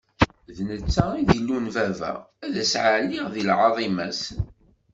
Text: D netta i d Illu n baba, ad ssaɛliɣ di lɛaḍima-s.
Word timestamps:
D 0.55 0.57
netta 0.69 1.05
i 1.19 1.23
d 1.27 1.29
Illu 1.37 1.57
n 1.65 1.67
baba, 1.75 2.11
ad 2.45 2.55
ssaɛliɣ 2.69 3.25
di 3.33 3.41
lɛaḍima-s. 3.49 4.21